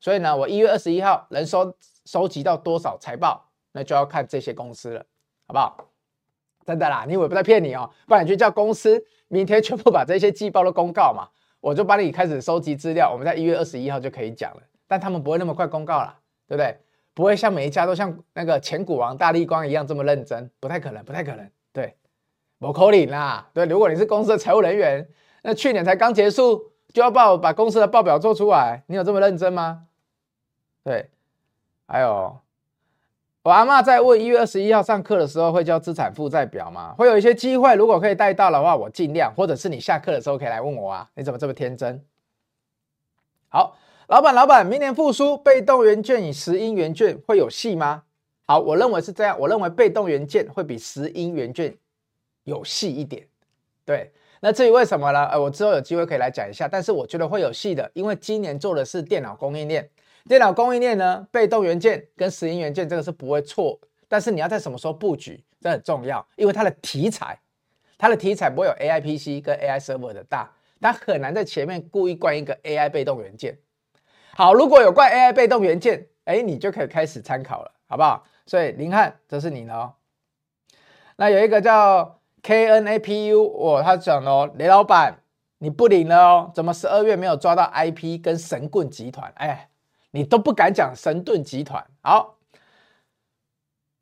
[0.00, 1.74] 所以呢，我一月二十一号能收
[2.06, 5.04] 收集到多少财报，那就要看这些公司了，
[5.48, 5.76] 好不好？
[6.64, 11.28] 真的啦，你以为不在骗你哦，不然你去叫公司明天全部把这些季报都公告嘛，
[11.64, 14.62] 我就帮你开始收集资料，我们在一月二十一号就可以讲了。
[14.86, 16.14] 但他们不会那么快公告啦，
[16.46, 16.76] 对不对？
[17.14, 21.50] 不会像每一家都像那个前股王大立光一样这么认真，不太可能，不太可能。
[21.72, 21.96] 对，
[22.58, 25.08] 不可能啦，对，如果你是公司的财务人员。
[25.42, 29.86] 那去年才刚结束，就要报把公司的报表做出来，你有这么认真吗？
[30.82, 31.08] 对，
[31.86, 32.38] 还有
[33.44, 36.94] 我阿嬷在问一月二十一号上课的时候会交资产负债表吗？
[36.96, 41.10] 会有一些机会，如果可以带到的话，我尽量，或者是你下课的时候可以来问我啊。
[41.14, 42.02] 你怎么这么天真？
[43.50, 43.76] 好，
[44.08, 48.04] 老板，老板，明年复苏，被动元件与石英元件会有戏吗？
[48.46, 51.76] 好，我认为是这样，我认为被动元件会比石英元件
[52.44, 53.26] 有戏一点，
[53.84, 54.10] 对。
[54.40, 55.26] 那至于为什么呢？
[55.26, 59.86] 呃，我之后有机会可以来讲一下，但是我觉得会有戏的，因为今年做的是电脑供应链，
[60.28, 67.38] 电脑供应链呢，被动元件跟石英元件这个是不会错，但是你要在什么时候布局，这很重要，因为它的题材，
[67.98, 73.58] 它的题材不会有 AI PC 跟 AI server 的大，它很难在前面故意灌一个 AI 被动元件。
[74.34, 78.24] 好，如果有灌 AI 被动元件，哎，你就可以开始参考了，好不好？
[78.46, 79.94] 所以林汉，这是你的哦。
[81.16, 82.20] 那有一个叫。
[82.46, 85.22] K N A P U，哦，他讲哦，雷老板，
[85.60, 86.52] 你不领了哦？
[86.54, 89.32] 怎么十二月没有抓到 I P 跟神棍集团？
[89.36, 89.70] 哎，
[90.14, 91.84] 你都不敢讲神盾集团。
[92.00, 92.36] 好，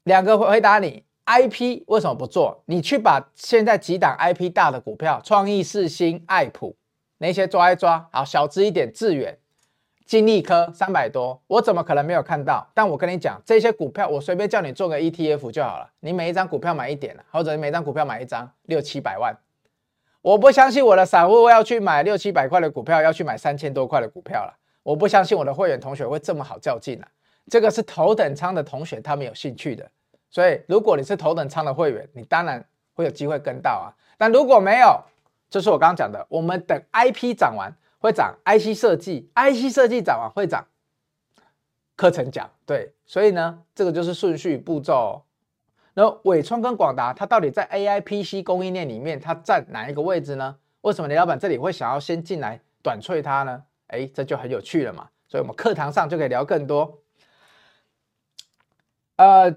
[0.05, 2.63] 两个回答你，I P 为什么不做？
[2.67, 6.77] 你去把现在几档 I P 大的股票，创意、四星、爱普
[7.17, 9.39] 那些抓一抓，好，小资一点，致远。
[10.05, 12.69] 金利科三百多，我怎么可能没有看到？
[12.75, 15.91] 但我跟你讲，这些股票我随便叫你做个 ETF 就好了。
[16.01, 19.35] 你每一张股票买一点，或者你每张股票买一张，六七百万。
[20.21, 24.59] 我不相信我的散户要去买六七百块的股票，要去买三千多块的股票了。
[24.83, 27.09] 我不相信我的会员同学会这么好较劲了。
[27.49, 29.91] 这个是头等舱的同学，他们有兴趣的。
[30.31, 32.65] 所以如果你是头等舱的会员，你当然
[32.95, 33.93] 会有机会跟到啊。
[34.17, 35.01] 但如果没有，
[35.51, 37.73] 就是我刚刚讲的，我们等 IP 涨完。
[38.03, 40.67] 会涨 IC 设计，IC 设计涨完会涨
[41.95, 45.23] 课程讲，对，所以呢，这个就是顺序步骤哦。
[45.95, 50.57] 那纬创跟广达，它到底在 AI PC 供应链里面，它占哪一个位置呢？
[50.81, 53.63] 为什么雷老板这里会想要先进来短脆它呢？
[53.93, 55.09] 哎，这就很有趣了嘛。
[55.29, 56.99] 所以我们课堂上就可以聊更多。
[59.17, 59.55] 呃，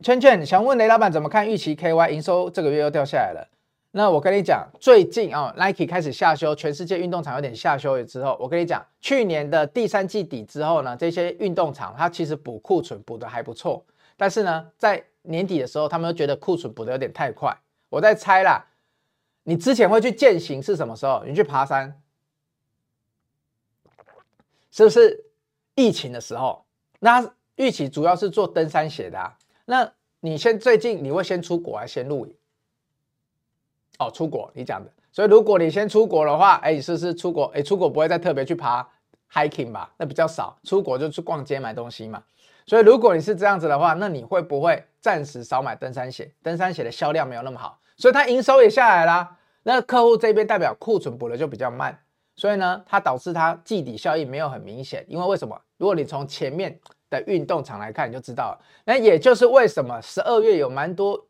[0.00, 3.48] 圈圈想问雷老板怎么看预期 KY 营收这个月又掉下来了？
[3.94, 13.84] 那我跟你讲，最近啊，Nike 开始下修，全世界运动场有点下修了之后，我跟你讲，去年的第三季底之后呢，这些运动场它其实补库存补得还不错，
[14.16, 17.54] 但是呢，在年底的时候，他们又觉得库存补得有点太快。
[17.90, 18.64] 我在猜啦，
[19.42, 21.22] 你之前会去健行是什么时候？
[21.26, 22.01] 你去爬山，
[24.72, 25.24] 是不是
[25.76, 26.64] 疫情的时候？
[26.98, 29.38] 那预期主要是做登山鞋的啊。
[29.66, 32.34] 那你先最近你会先出国还是先露营？
[33.98, 38.88] 哦，出国你讲的，所以如果你先出国的话，哎，是不是出国，哎，出国不会再特别去爬
[39.30, 39.92] hiking 吧？
[39.98, 42.24] 那比较少，出国就去逛街买东西嘛。
[42.66, 46.32] 所以如果你是这样子的话，那你会不会暂时少买登山鞋？
[46.42, 49.36] 登山鞋的销量没有那么好，所以它营收也下来啦。
[49.64, 52.02] 那客户这边代表库存补的就比较慢，
[52.34, 55.04] 所以呢，它导致它季底效应没有很明显。
[55.06, 55.60] 因为为什么？
[55.76, 56.78] 如果你从前面
[57.10, 58.64] 的运动场来看，你就知道了。
[58.84, 61.26] 那也就是为什么十二月有蛮多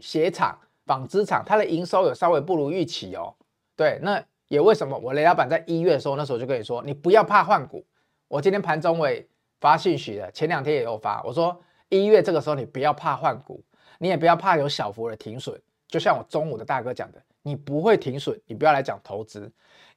[0.00, 3.34] 鞋厂、纺织厂，它的营收有稍微不如预期哦。
[3.74, 7.84] 对，那也为什么我雷老板在一月的时候，那时候就跟你说，你不要怕换股。
[8.28, 9.26] 我今天盘中我也
[9.60, 13.64] 发信息了，前两天也有发，我说一月这个时候你不要怕换股，
[13.98, 15.58] 你也不要怕有小幅的停损。
[15.88, 17.22] 就像我中午的大哥讲的。
[17.44, 19.50] 你不会停损，你不要来讲投资，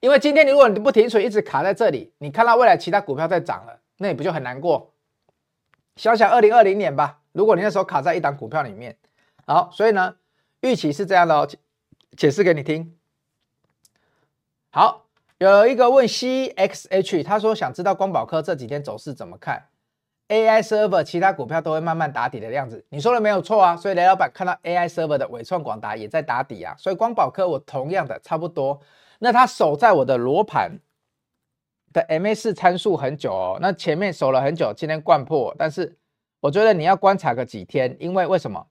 [0.05, 4.93] 因为今天如果你不停损，一直卡在这里，你看到未来其他股票在涨了，那你不就很难过？
[5.95, 8.95] 想想二零二零年吧，如果你那时候卡在一档股票里面，
[9.47, 10.17] 好，所以呢，
[10.61, 11.49] 预期是这样的哦，
[12.15, 12.95] 解释给你听。
[14.69, 15.07] 好，
[15.39, 19.69] 有一个问 CXH，他说想知道光宝科这几天走势怎么看
[20.27, 23.75] ？AI server 其他股票都会慢慢打底的样子，你说的没有错啊。
[23.75, 26.75] 所以雷老板看到 AI server 的纬创、广达也在打底啊。
[26.77, 28.79] 所以光宝科我同样的差不多。
[29.19, 30.79] 那它守在我的罗盘
[31.93, 35.97] 的 MA 四参数很久哦，那前面守了很久，今天灌破，但是
[36.41, 38.67] 我觉得你要观察个几天，因为为什么？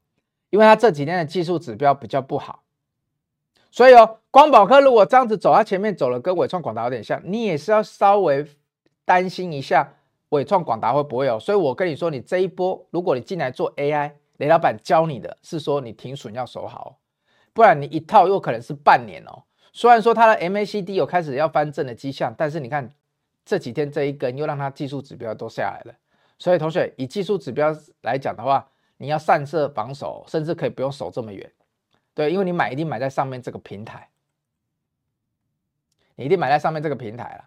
[0.50, 2.62] 因为它这几天的技术指标比较不好。
[3.70, 8.46] 所以哦，光宝科如果这样子走，它前面走了跟伟创、广达有点像，你也是要稍微
[9.04, 9.94] 担心一下。
[10.28, 11.40] 伟创、广达会不会有？
[11.40, 16.98] 所以我跟你说，你这一波，如果你进来做 AI，雷老板教你的是说你停损要守好，
[17.52, 19.42] 不然你一套又可能是半年哦。
[19.76, 22.88] 虽然说它的 MACD 有开始要翻正的迹象，但是你看
[23.44, 25.94] 这几天这一根又让它技术指标都下来了。
[26.38, 28.66] 所以同学以技术指标来讲的话，
[28.98, 31.52] 你要散射防守，甚至可以不用守这么远。
[32.14, 34.08] 对，因为你买一定买在上面这个平台，
[36.14, 37.44] 你一定买在上面这个平台了。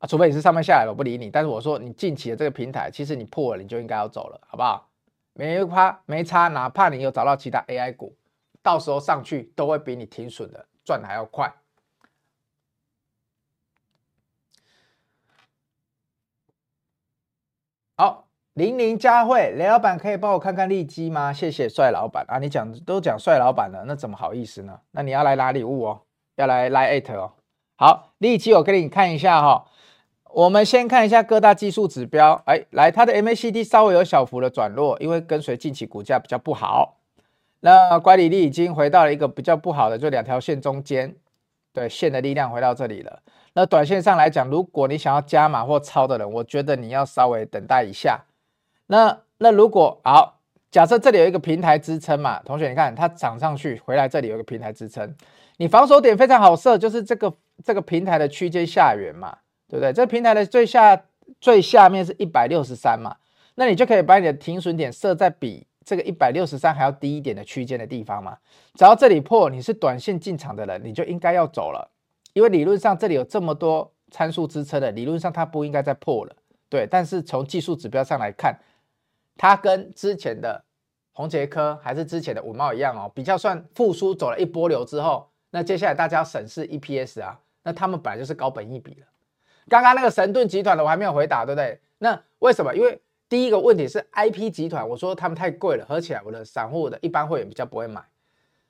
[0.00, 1.30] 啊，除非你是上面下来了，我不理你。
[1.30, 4.90] 但是我说你近期的这个平台，其实你破了，你就应该要走了，好不好？
[5.32, 8.14] 没怕没差，哪怕你有找到其他 AI 股，
[8.62, 11.52] 到时候上去都会比你停损的赚的还要快。
[17.96, 21.32] 好，零零佳慧，雷老板可以帮我看看利基吗？
[21.32, 24.80] 谢谢帅老板啊，你讲都讲帅老板了，那怎么好意思呢？
[24.92, 26.02] 那你要来拿礼物哦，
[26.36, 27.32] 要来来 at 哦。
[27.76, 29.66] 好，利基我给你看一下哈、
[30.30, 36.98] 我们先看一下各大技术指标，哎，来，它的 MACD 稍微有小幅的转弱，因为跟随近期股价比较不好。
[37.66, 41.12] 那乖离率已经回到了一个比较不好的，就两条线中间，
[41.72, 43.20] 对，线的力量回到这里了。
[43.54, 48.20] 那短线上来讲，如果你想要加码或抄的人，我觉得你要稍微等待一下。
[48.86, 50.38] 那那如果好，
[50.70, 55.12] 假设这里有一个平台支撑嘛，同学你看它涨上去，回来这里有一个平台支撑，
[55.56, 59.38] 你防守点非常好设，就是这个这个平台的区间下缘嘛。
[59.68, 59.92] 对不对？
[59.92, 61.02] 这平台的最下
[61.40, 63.16] 最下面是一百六十三嘛，
[63.56, 68.36] 那你就可以把你的停损点设在比这个一百六十三还要低一点的区间的地方嘛。
[68.74, 71.88] 只要这里破，你是短线进场的人，你就应该要走了，
[72.32, 76.34] 因为理论上这里有这么多参数支撑的，理论上它不应该再破了。
[76.68, 78.58] 对，但是从技术指标上来看，
[79.36, 80.64] 它跟之前的
[81.12, 89.06] 宏捷科还是之前的五茂一样哦，比较算复苏走了一波流之后，那接下来大家要审视 EPS 啊，那他们本来就是高本益比了。
[89.68, 91.80] 刚刚那个神盾集团的我还没有回答，对不对？
[91.98, 92.74] 那为什么？
[92.74, 98.02] 因为第一个问题是 IP 集团，我说他们太贵了，合起来我的散户的一般会员比较不会买。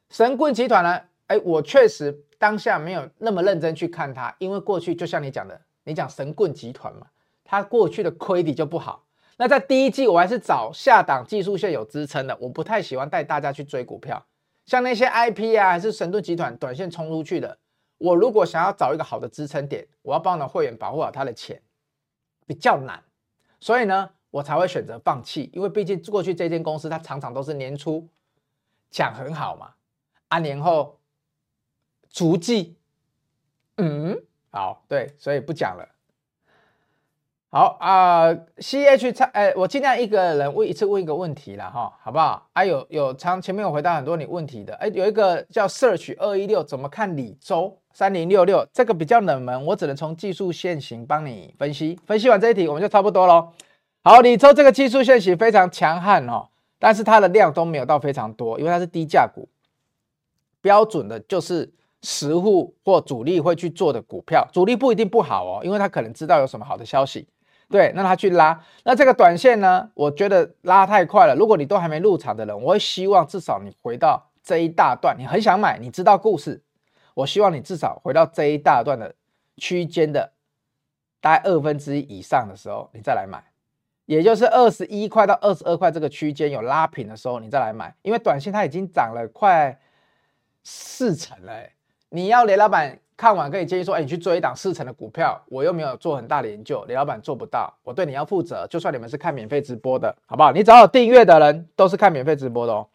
[0.09, 1.01] 神棍集团呢？
[1.27, 7.09] 哎，我确实当下没有那么认真去看它，因为过去就像你讲的，你讲神棍集团嘛，
[7.45, 9.05] 它过去的亏底就不好。
[9.37, 14.25] 那在第一季我还是找下档技术线有支撑的，我不太喜欢带大家去追股票，
[14.65, 17.59] 像那些 IP 啊，还是神盾集团短线冲出去的。
[17.99, 21.61] 我如果想要找一个好的支撑点，我要帮我的会员保护好他的钱，
[22.47, 23.03] 比较难，
[23.59, 25.51] 所以呢，我才会选择放弃。
[25.55, 28.07] 因为毕竟过去这间公司，它常常都是年初
[28.91, 29.71] 讲很好嘛，
[30.29, 30.99] 啊年后
[32.11, 32.77] 足迹，
[33.79, 35.89] 嗯，好，对，所以不讲了。
[37.49, 42.47] 好啊、，C H 叉，哎，我尽量一个人问一次问一个问题了哈，好不好？
[42.53, 48.67] 啊，有有常前面有回答很多你问题的，哎，有一个叫 Search 二一六，怎么看李周三零六六？
[48.75, 51.99] 这个比较冷门，我只能从技术线型帮你分析。
[52.05, 53.55] 分析完这一题，我们就差不多喽。
[54.07, 56.47] 好，里舟这个技术线型非常强悍哦，
[56.79, 59.49] 但是它的量都没有到非常多，因为它是低价股，
[60.61, 67.27] 标准的就是实户或主力会去做的股票，主力不一定不好哦，因为他可能知道有什么好的消息。
[67.69, 69.91] 对，那他去拉，那这个短线呢？
[69.95, 71.35] 我觉得拉太快了。
[71.35, 76.63] 如果你都还没入场的人，我会希望至少你回到这一大段，你很想买，你知道故事，
[77.13, 79.17] 我希望你至少回到这一大段的
[79.57, 80.31] 区间的
[81.21, 83.43] 大概二分之一以上的时候，你再来买。
[84.07, 89.79] 也就是二十一块到二十二块这个区间有拉平的时候，你再来买，因为短线它已经涨了快
[90.63, 91.53] 四成了。
[92.09, 98.65] 你要雷老板看完可以建议说，哎，你去追一档四成的股票，我又没有做很大的研究，雷老板做不到，我对你要负责。
[98.69, 100.53] 就算你们是看免费直播的，好不好？
[100.53, 102.89] 你只要有订阅的人都是看免费直播的哦。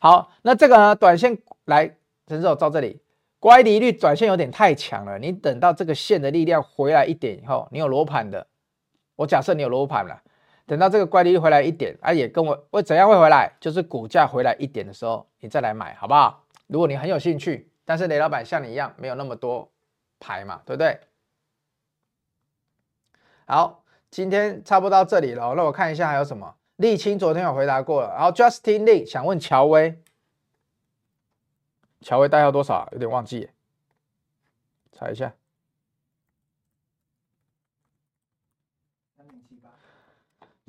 [0.00, 1.94] 好，那这个呢，短线来，
[2.26, 3.00] 陈总到这里，
[3.38, 8.48] 乖离率短线有点太强了，你等到这个线的力量回来一点以后，你有罗盘的，
[9.14, 10.20] 我假设你有罗盘了。
[10.68, 13.50] 等到这个乖离回来一点，啊，也跟我会怎样会回来？
[13.58, 16.44] 就是股价回来一点的时候，你再来买，好不好？
[16.66, 19.72] 如果你很有兴趣，但是雷老板像你一样没有那么多
[20.20, 21.00] 牌嘛，对不对？
[23.46, 26.54] 好，今天差不多到这里了，那我看一下还有什么。
[26.76, 29.98] 沥青昨天有回答过了，然后 Justin Lee 想问乔威，
[32.02, 32.86] 乔威代号多少？
[32.92, 33.48] 有点忘记，
[34.92, 35.32] 查一下。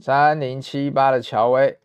[0.02, 1.78] 三零七八的乔威，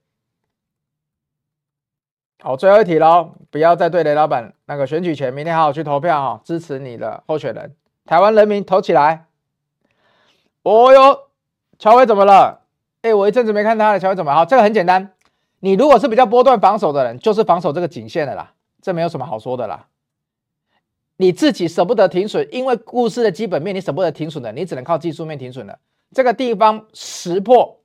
[2.41, 9.27] 好，最后一题喽，不要再对雷老板那个选举前，明天好好去投票哈，支持你的候选人，台湾人民投起来。
[10.62, 11.29] 哦哟，
[11.79, 12.62] 乔威怎么了？
[13.03, 14.33] 哎，我一阵子没看他了，乔威怎么？
[14.33, 15.12] 好，这个很简单，
[15.59, 19.89] 你如果是比较波段防守的人，就是防守这个颈线的啦，这没有什么好说的啦。
[21.17, 25.79] 你自己舍不得停损，因为故事的基本面你舍不得停损的，你只能靠技术面停损了。
[26.12, 27.81] 这个地方识破。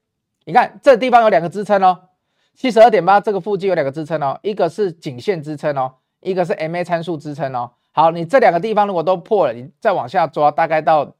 [0.49, 2.09] 你看这地方有两个支撑哦，
[2.55, 7.69] 七十二点八这个附近有两个支撑哦，一个是颈线支撑哦，一个是 MA 参数支撑哦。
[7.91, 11.13] 好，你这两个地方如果都破了，你再往下抓，大概到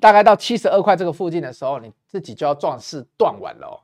[0.00, 3.80] 大概到七十二块这个附近的时候，你自己就要壮士断腕了哦。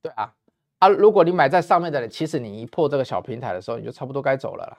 [0.00, 0.32] 对啊，
[0.78, 4.78] 啊，如果你买在上面的人，其实你一破这个小平台的时候，你就差不多该走了啦。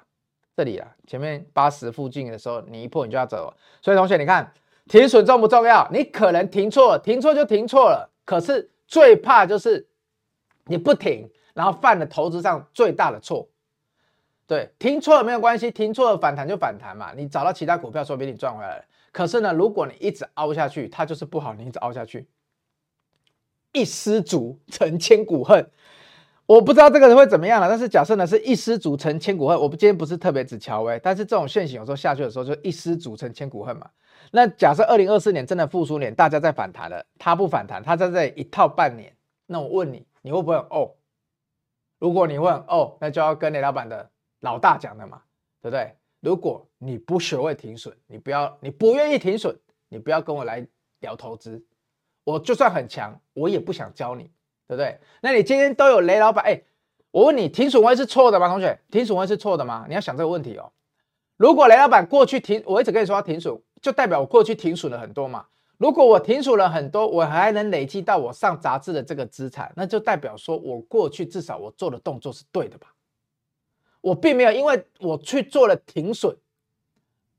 [0.57, 3.53] 这里啊，前面八十附近的时候，你一破你就要走。
[3.79, 4.51] 所以同学，你看
[4.87, 5.87] 停损重不重要？
[5.91, 8.09] 你可能停错，停错就停错了。
[8.25, 9.87] 可是最怕就是
[10.65, 13.49] 你不停，然后犯了投资上最大的错。
[14.45, 17.13] 对，停错了没有关系，停错了反弹就反弹嘛。
[17.15, 18.85] 你找到其他股票，说不定你赚回来了。
[19.11, 21.53] 可是呢，如果你一直凹下去，它就是不好。
[21.53, 22.27] 你一直凹下去，
[23.71, 25.69] 一失足成千古恨。
[26.45, 29.57] 我不知道这个人会怎么样了，但是假设呢是一失足成千古恨。
[29.57, 33.89] 我今天不是特别指乔威，但是这种线型有时候下去的时候就一失足成千古恨嘛。
[34.35, 39.15] 那假设二零二四年真的复苏年，大家在反弹了，它不反弹，它在这里一套半年，
[39.45, 40.95] 那我问你，你会不会哦？
[41.99, 44.09] 如果你问哦，那就要跟雷老板的
[44.39, 45.21] 老大讲的嘛，
[45.61, 45.95] 对不对？
[46.21, 49.55] 如果你不学会停损，你不要，你不愿意停损，
[49.89, 50.67] 你不要跟我来
[51.01, 51.63] 聊投资，
[52.23, 54.31] 我就算很强，我也不想教你。
[54.65, 54.97] 对不对？
[55.21, 56.63] 那你今天都有雷老板，哎，
[57.11, 58.47] 我问你，停损位是错的吗？
[58.47, 59.85] 同学，停损位是错的吗？
[59.89, 60.71] 你要想这个问题哦。
[61.35, 63.53] 如果雷老板过去停，我一直跟你说要停损，
[63.83, 65.45] 就代表我过去停损了很多嘛。
[65.77, 72.87] 如果我停损了很多，我还能累积到我上杂志的这个资产，那就代表说我过去至少我做的动作是对的吧？
[73.99, 76.35] 我并没有因为我去做了停损，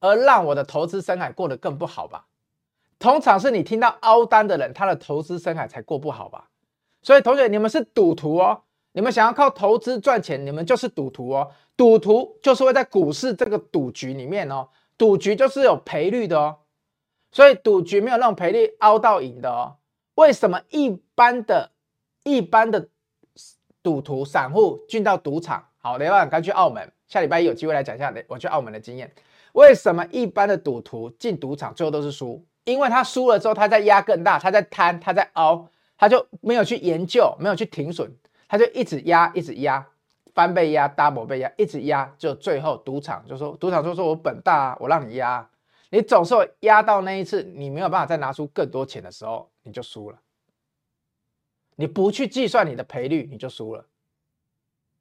[0.00, 2.26] 而让我的投资生涯过得更不好吧？
[2.98, 6.50] 通常是你听到凹单的人，他的投资生涯才过不好吧？
[7.02, 8.62] 所以，同学，你们是赌徒哦。
[8.92, 11.50] 你们想要靠投资赚钱，你们就是赌徒哦。
[11.76, 14.68] 赌徒就是会在股市这个赌局里面哦，
[14.98, 16.58] 赌局就是有赔率的哦。
[17.30, 19.76] 所以，赌局没有那种赔率凹到赢的哦。
[20.14, 21.72] 为什么一般的、
[22.22, 22.88] 一般的
[23.82, 25.66] 赌徒、散户进到赌场？
[25.78, 29.12] 好，雷老板刚去澳门，下礼拜一有机会来讲一下我去澳门的经验。
[29.52, 32.44] 为什么一般的赌徒进赌场最后都是输？
[32.64, 35.68] 因为他输了之后，他在压更大，他在贪，他在凹。
[35.96, 38.10] 他就没有去研究，没有去停损，
[38.48, 39.86] 他就一直压，一直压，
[40.34, 45.48] 翻倍压，double 倍压，一直压，就最后赌场就说，赌场就说我本大啊，我让你压，
[45.90, 50.18] 你总是压到那一次，你没有办法再拿出更多钱的时候，你就输了。
[51.76, 53.86] 你不去计算你的赔率，你就输了。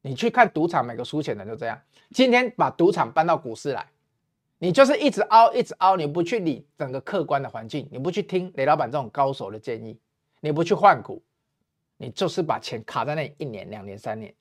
[0.01, 1.81] 你去看赌场每个输钱的就这样。
[2.11, 3.87] 今天把赌场搬到股市来，
[4.59, 9.97] 你就是一直凹，一直凹，你不去理整个客观的环境，你不去听雷老板这种高手的建议。
[10.41, 11.23] 你不去换股，
[11.97, 14.33] 你就是把钱卡在那一年、两年、三年。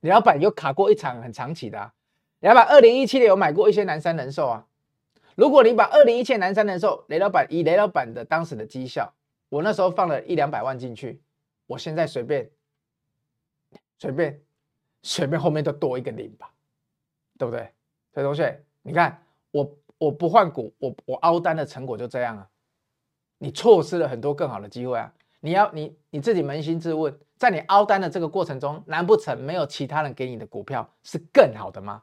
[0.00, 1.92] 李老板有卡过一场很长期的啊，
[2.40, 4.66] 李老板二零一七年有买过一些南山人寿啊。
[5.34, 9.12] 如果你把二零一七南山人寿，雷老板以雷老板的当时的绩效，
[9.48, 11.20] 我那时候放了一两百万进去，
[11.66, 12.50] 我现在随便、
[13.98, 14.40] 随便、
[15.02, 16.50] 随便后面都多一个零吧，
[17.38, 17.70] 对不对？
[18.14, 22.48] 所以同学，你看我我不换股，我我凹单的成果就这样啊。
[23.38, 25.12] 你错失了很多更好的机会啊！
[25.40, 32.02] 你要你你自己扪心自问，在你凹单的这个过程中，难不成没有其他人给你的股票是更好的吗？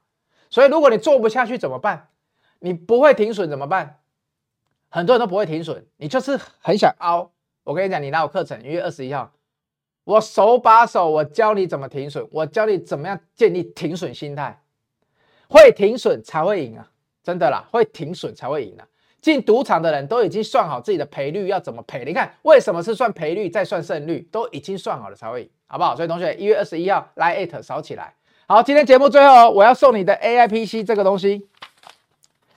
[0.50, 2.10] 所以，如果你做不下去怎么办？
[2.60, 4.00] 你不会停损怎么办？
[4.90, 7.32] 很多人都不会停损，你就是很想凹，
[7.64, 9.34] 我跟你讲，你拿我课程，一月二十一号，
[10.04, 14.62] 我手把手，我教你怎么停损，我教你怎么样建立停损心态，
[15.50, 16.92] 会停损才会赢啊，
[17.24, 18.88] 真的啦，会停损才会赢啊。
[19.24, 25.96] 进赌场的人都已经算好自己的赔率要怎么赔，你看为什么是算赔率再算胜率，都已经算好了才会赢，好不好？
[25.96, 28.14] 所以同学，一月二十一号来艾特扫起来。
[28.48, 31.48] 好，今天节目最后我要送你的 AIPC 这个东西，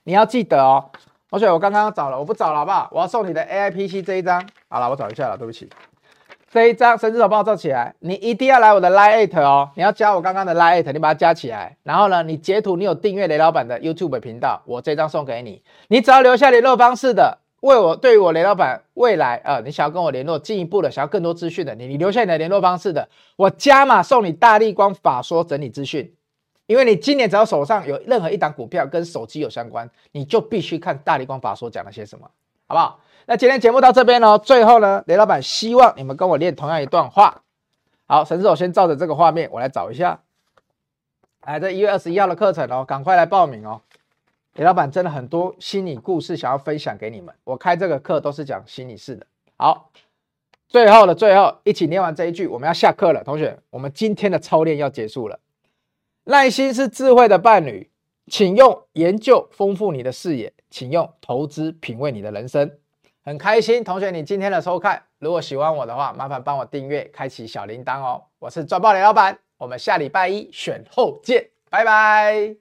[0.03, 0.91] 你要记得哦。
[1.31, 2.89] 同学，我刚刚找了，我不找了，好不好？
[2.91, 4.45] 我要送你的 AIPC 这一张。
[4.69, 5.71] 好了，我找一下了，对不起。
[6.49, 26.15] 这一张神之手帮我照起来，你一定要来我的 Line@ 哦，你要加我刚刚的 Line@，你把它加起来，然后呢，你截图，你有订阅雷老板的 YouTube 频道，我这张送给你，你只要留下联络方式的，为我对于我雷老板未来呃，你想要跟我联络进一步的，想要更多资讯的，你你留下你的联络方式的，我加码送你大立光法说整理资讯，
[26.67, 32.31] 因为你今年只要手上有任何一档股票跟手机有相关，你就必须看大立光法说讲了些什么，
[32.69, 33.01] 好不好？
[33.29, 37.43] 那今天节目到这边喽，最后呢，雷老板希望你们跟我练同样一段话。
[38.07, 40.21] 好，神之手先照着这个画面，我来找一下。
[41.41, 43.81] 哎，这一月二十一号的课程哦，赶快来报名哦。
[44.55, 49.27] 雷老板真的很多心理故事想要分享给你们，我开这个课都是讲心理事的。
[49.57, 49.91] 好，
[50.69, 55.41] 最后的最后，一起念完这一句，我们要下课了，同学，我们今天的操练要结束了。
[56.23, 57.91] 耐心是智慧的伴侣，
[58.29, 62.79] 请用研究丰富你的视野，请用投资品味你的人生。
[63.27, 68.23] 很开心，同学，你今天的收看，如果喜欢我的话，麻烦帮我订阅，开启小铃铛哦。
[68.39, 72.55] 我是赚爆雷老板，我们下礼拜一选后见，拜拜。